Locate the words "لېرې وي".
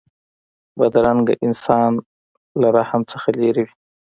3.39-3.73